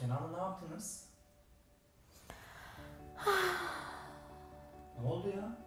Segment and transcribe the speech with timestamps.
[0.00, 1.06] Kenan'la ne yaptınız?
[5.02, 5.58] ne oldu ya?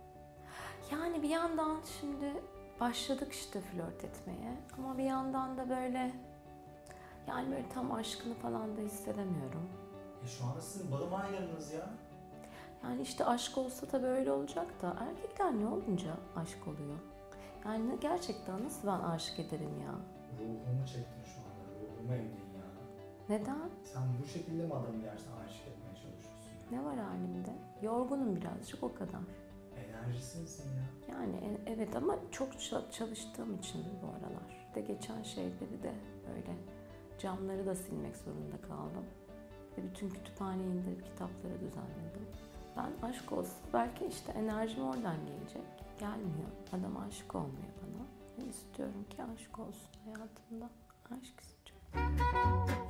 [0.91, 2.43] Yani bir yandan şimdi
[2.79, 6.11] başladık işte flört etmeye ama bir yandan da böyle
[7.27, 9.69] yani böyle tam aşkını falan da hissedemiyorum.
[10.23, 11.89] E şu anda sizin balım aylarınız ya.
[12.83, 16.99] Yani işte aşk olsa da böyle olacak da erkekler ne olunca aşk oluyor?
[17.65, 19.95] Yani gerçekten nasıl ben aşık ederim ya?
[20.39, 21.91] Ruhumu çektin şu anda.
[21.97, 22.48] Ruhumu ya.
[23.29, 23.69] Neden?
[23.83, 26.71] Sen bu şekilde mi adamı gerçekten aşık etmeye çalışıyorsun?
[26.71, 27.51] Ne var halimde?
[27.81, 29.21] Yorgunum birazcık o kadar.
[29.89, 30.83] Enerjisizsin ya.
[31.15, 34.71] Yani e- evet ama çok ça- çalıştığım için bu aralar.
[34.75, 35.93] De geçen şeyleri de
[36.27, 36.57] böyle
[37.19, 39.05] camları da silmek zorunda kaldım.
[39.77, 42.27] Ve bütün kütüphaneyi indirip kitapları düzenledim.
[42.77, 45.63] Ben aşk olsa belki işte enerjim oradan gelecek.
[45.99, 46.49] Gelmiyor.
[46.73, 48.05] Adam aşık olmuyor bana.
[48.37, 50.69] Ben istiyorum ki aşk olsun hayatımda.
[51.11, 52.88] Aşk istiyorum.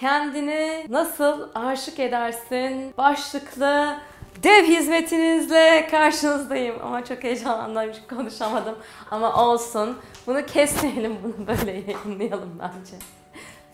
[0.00, 2.94] Kendini nasıl aşık edersin?
[2.98, 3.96] Başlıklı
[4.42, 6.76] dev hizmetinizle karşınızdayım.
[6.82, 8.78] Ama çok heyecanlandım hiç konuşamadım.
[9.10, 9.98] Ama olsun.
[10.26, 12.96] Bunu kesmeyelim, bunu böyle yayınlayalım bence.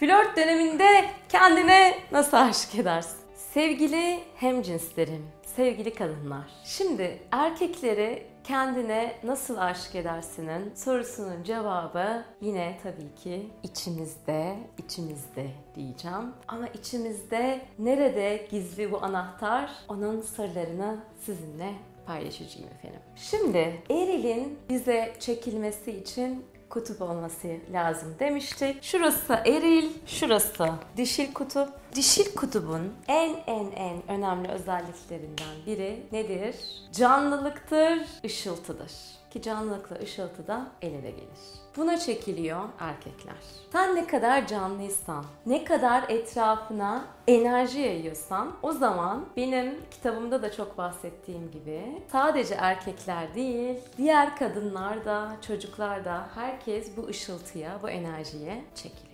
[0.00, 3.18] Flört döneminde kendine nasıl aşık edersin?
[3.34, 5.26] Sevgili hemcinslerim,
[5.56, 6.44] sevgili kadınlar.
[6.64, 16.34] Şimdi erkekleri kendine nasıl aşık edersinin sorusunun cevabı yine tabii ki içimizde, içimizde diyeceğim.
[16.48, 19.70] Ama içimizde nerede gizli bu anahtar?
[19.88, 21.72] Onun sırlarını sizinle
[22.06, 23.00] paylaşacağım efendim.
[23.16, 28.82] Şimdi erilin bize çekilmesi için kutup olması lazım demiştik.
[28.82, 31.68] Şurası eril, şurası dişil kutup.
[31.94, 36.56] Dişil kutubun en en en önemli özelliklerinden biri nedir?
[36.92, 38.92] Canlılıktır, ışıltıdır.
[39.32, 41.40] Ki canlılıkla ışıltı da el ele gelir.
[41.76, 43.34] Buna çekiliyor erkekler.
[43.72, 50.78] Sen ne kadar canlıysan, ne kadar etrafına enerji yayıyorsan o zaman benim kitabımda da çok
[50.78, 58.64] bahsettiğim gibi sadece erkekler değil, diğer kadınlar da, çocuklar da herkes bu ışıltıya, bu enerjiye
[58.74, 59.12] çekiliyor.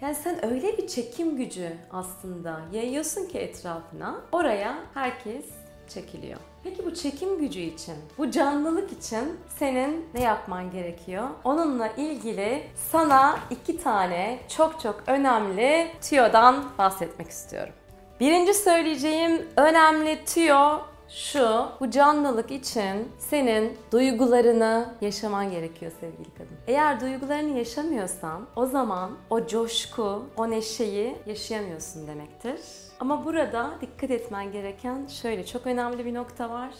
[0.00, 5.44] Yani sen öyle bir çekim gücü aslında yayıyorsun ki etrafına, oraya herkes
[5.88, 6.38] çekiliyor.
[6.64, 11.28] Peki bu çekim gücü için, bu canlılık için senin ne yapman gerekiyor?
[11.44, 17.74] Onunla ilgili sana iki tane çok çok önemli tüyodan bahsetmek istiyorum.
[18.20, 20.78] Birinci söyleyeceğim önemli tüyo
[21.08, 26.56] şu, bu canlılık için senin duygularını yaşaman gerekiyor sevgili kadın.
[26.66, 32.60] Eğer duygularını yaşamıyorsan o zaman o coşku, o neşeyi yaşayamıyorsun demektir.
[33.00, 36.70] Ama burada dikkat etmen gereken şöyle çok önemli bir nokta var.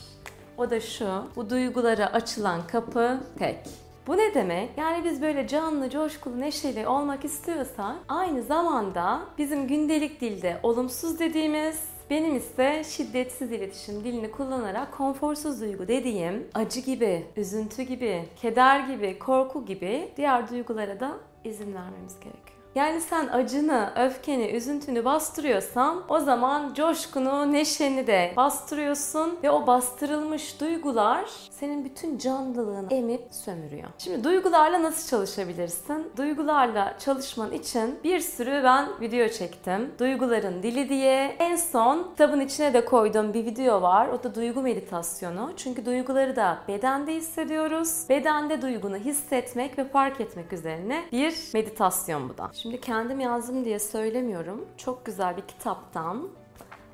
[0.58, 3.58] O da şu, bu duygulara açılan kapı tek.
[4.06, 4.70] Bu ne demek?
[4.78, 11.97] Yani biz böyle canlı, coşkulu, neşeli olmak istiyorsak aynı zamanda bizim gündelik dilde olumsuz dediğimiz
[12.10, 19.18] benim ise şiddetsiz iletişim dilini kullanarak konforsuz duygu dediğim acı gibi, üzüntü gibi, keder gibi,
[19.18, 22.57] korku gibi diğer duygulara da izin vermemiz gerekiyor.
[22.74, 30.60] Yani sen acını, öfkeni, üzüntünü bastırıyorsan o zaman coşkunu, neşeni de bastırıyorsun ve o bastırılmış
[30.60, 33.88] duygular senin bütün canlılığını emip sömürüyor.
[33.98, 36.12] Şimdi duygularla nasıl çalışabilirsin?
[36.16, 39.92] Duygularla çalışman için bir sürü ben video çektim.
[39.98, 41.36] Duyguların dili diye.
[41.38, 44.08] En son kitabın içine de koyduğum bir video var.
[44.08, 45.52] O da duygu meditasyonu.
[45.56, 48.08] Çünkü duyguları da bedende hissediyoruz.
[48.08, 52.50] Bedende duygunu hissetmek ve fark etmek üzerine bir meditasyon bu da.
[52.62, 54.68] Şimdi kendim yazdım diye söylemiyorum.
[54.76, 56.28] Çok güzel bir kitaptan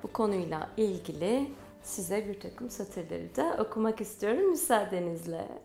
[0.03, 1.51] bu konuyla ilgili
[1.83, 5.63] size bir takım satırları da okumak istiyorum müsaadenizle.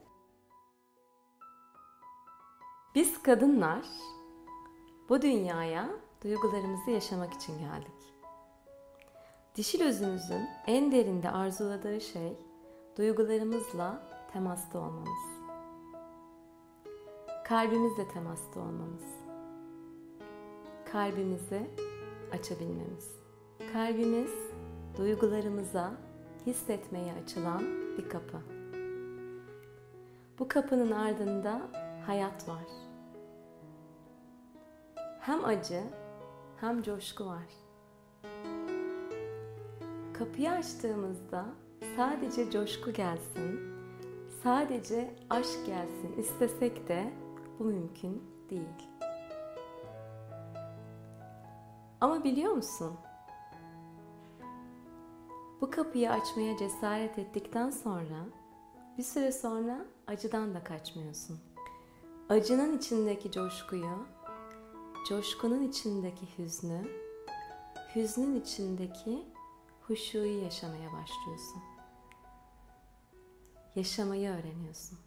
[2.96, 3.86] Biz kadınlar
[5.10, 5.90] bu dünyaya
[6.24, 8.14] duygularımızı yaşamak için geldik.
[9.56, 12.34] Dişil özümüzün en derinde arzuladığı şey
[12.98, 15.40] duygularımızla temasta olmamız.
[17.46, 19.19] Kalbimizle temasta olmamız.
[20.92, 21.70] Kalbimizi
[22.32, 23.16] açabilmemiz.
[23.74, 24.32] Kalbimiz
[24.98, 25.94] duygularımıza
[26.46, 27.64] hissetmeye açılan
[27.98, 28.38] bir kapı.
[30.40, 31.62] Bu kapının ardında
[32.06, 32.66] hayat var.
[35.20, 35.84] Hem acı
[36.58, 37.48] hem coşku var.
[40.14, 41.46] Kapıyı açtığımızda
[41.96, 43.60] sadece coşku gelsin,
[44.44, 47.14] sadece aşk gelsin istesek de
[47.60, 48.99] bu mümkün değil.
[52.02, 52.98] Ama biliyor musun?
[55.62, 58.26] Bu kapıyı açmaya cesaret ettikten sonra
[58.98, 61.40] bir süre sonra acıdan da kaçmıyorsun.
[62.30, 64.06] Acının içindeki coşkuyu,
[65.10, 66.88] coşkunun içindeki hüznü,
[67.96, 69.26] hüznün içindeki
[69.82, 71.62] huşuyu yaşamaya başlıyorsun.
[73.76, 75.00] Yaşamayı öğreniyorsun.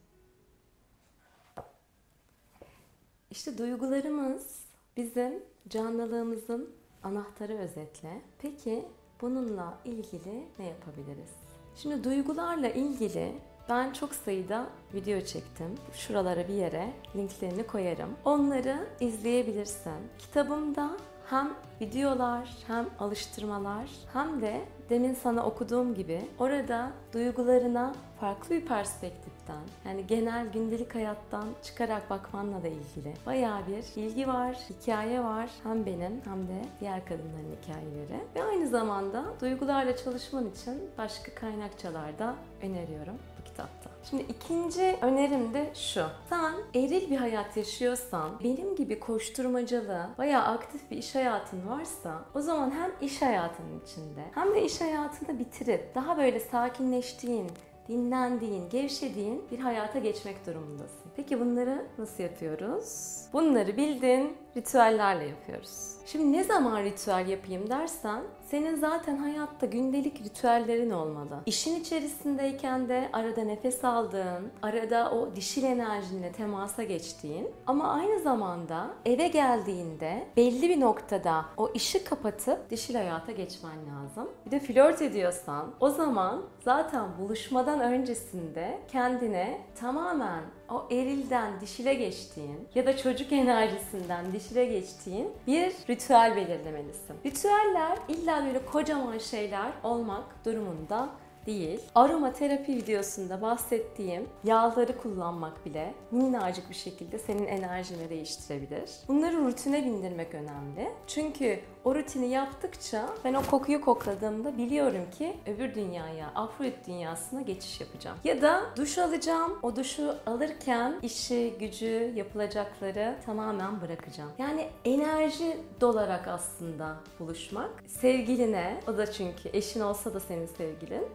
[3.30, 4.64] İşte duygularımız
[4.96, 8.22] bizim canlılığımızın anahtarı özetle.
[8.38, 8.84] Peki
[9.20, 11.30] bununla ilgili ne yapabiliriz?
[11.76, 13.32] Şimdi duygularla ilgili
[13.68, 15.74] ben çok sayıda video çektim.
[15.94, 18.10] Şuralara bir yere linklerini koyarım.
[18.24, 19.92] Onları izleyebilirsin.
[20.18, 20.90] Kitabımda
[21.32, 21.50] hem
[21.80, 30.06] videolar hem alıştırmalar hem de demin sana okuduğum gibi orada duygularına farklı bir perspektiften yani
[30.06, 35.50] genel gündelik hayattan çıkarak bakmanla da ilgili bayağı bir ilgi var, hikaye var.
[35.62, 38.20] Hem benim hem de diğer kadınların hikayeleri.
[38.34, 43.16] Ve aynı zamanda duygularla çalışman için başka kaynakçalar da öneriyorum
[43.52, 43.90] kitapta.
[44.10, 46.04] Şimdi ikinci önerim de şu.
[46.28, 52.40] Sen eril bir hayat yaşıyorsan, benim gibi koşturmacalı, bayağı aktif bir iş hayatın varsa o
[52.40, 57.46] zaman hem iş hayatının içinde hem de iş hayatını bitirip daha böyle sakinleştiğin,
[57.88, 61.10] dinlendiğin, gevşediğin bir hayata geçmek durumundasın.
[61.16, 63.16] Peki bunları nasıl yapıyoruz?
[63.32, 65.92] Bunları bildiğin ritüellerle yapıyoruz.
[66.06, 71.40] Şimdi ne zaman ritüel yapayım dersen senin zaten hayatta gündelik ritüellerin olmalı.
[71.46, 78.90] İşin içerisindeyken de arada nefes aldığın, arada o dişil enerjinle temasa geçtiğin ama aynı zamanda
[79.06, 84.28] eve geldiğinde belli bir noktada o işi kapatıp dişil hayata geçmen lazım.
[84.46, 92.68] Bir de flört ediyorsan o zaman zaten buluşmadan öncesinde kendine tamamen o erilden dişile geçtiğin
[92.74, 97.16] ya da çocuk enerjisinden dişile geçtiğin bir ritüel belirlemelisin.
[97.26, 101.08] Ritüeller illa böyle kocaman şeyler olmak durumunda
[101.46, 101.80] değil.
[101.94, 108.90] Aromaterapi videosunda bahsettiğim yağları kullanmak bile minnacık bir şekilde senin enerjini değiştirebilir.
[109.08, 110.92] Bunları rutine bindirmek önemli.
[111.06, 117.80] Çünkü o rutini yaptıkça ben o kokuyu kokladığımda biliyorum ki öbür dünyaya, Afrodit dünyasına geçiş
[117.80, 118.18] yapacağım.
[118.24, 119.58] Ya da duş alacağım.
[119.62, 124.30] O duşu alırken işi, gücü, yapılacakları tamamen bırakacağım.
[124.38, 127.70] Yani enerji dolarak aslında buluşmak.
[127.86, 131.06] Sevgiline, o da çünkü eşin olsa da senin sevgilin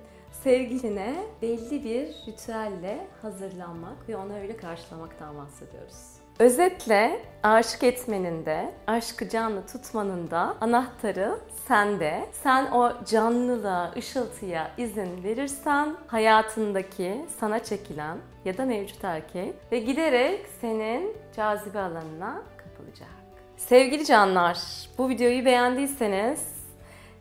[0.44, 6.27] sevgiline belli bir ritüelle hazırlanmak ve onu öyle karşılamaktan bahsediyoruz.
[6.40, 12.26] Özetle aşık etmenin de, aşkı canlı tutmanın da anahtarı sende.
[12.32, 20.46] Sen o canlılığa, ışıltıya izin verirsen hayatındaki sana çekilen ya da mevcut erkek ve giderek
[20.62, 23.10] senin cazibe alanına kapılacak.
[23.58, 24.60] Sevgili canlar,
[24.98, 26.42] bu videoyu beğendiyseniz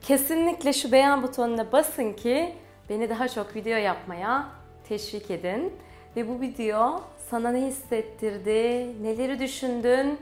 [0.00, 2.54] kesinlikle şu beğen butonuna basın ki
[2.88, 4.48] Beni daha çok video yapmaya
[4.88, 5.72] teşvik edin.
[6.16, 10.18] Ve bu video sana ne hissettirdi, neleri düşündün?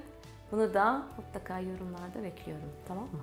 [0.52, 2.68] Bunu da mutlaka yorumlarda bekliyorum.
[2.88, 3.20] Tamam mı?